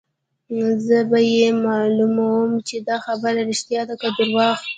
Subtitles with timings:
[0.85, 4.57] زه به يې معلوموم چې دا خبره ريښتیا ده که درواغ.